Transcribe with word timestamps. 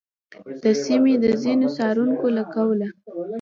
د 0.63 0.65
سیمې 0.85 1.13
د 1.23 1.25
ځینو 1.43 1.67
څارونکو 1.77 2.25
له 2.37 2.43
قوله، 2.53 2.87